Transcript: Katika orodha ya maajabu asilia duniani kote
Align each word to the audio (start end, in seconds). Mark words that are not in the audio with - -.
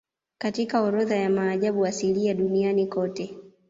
Katika 0.37 0.81
orodha 0.81 1.15
ya 1.15 1.29
maajabu 1.29 1.85
asilia 1.85 2.33
duniani 2.33 2.87
kote 2.87 3.37